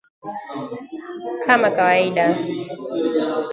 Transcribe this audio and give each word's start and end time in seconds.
Kama 1.43 1.67
kawaida 1.75 2.25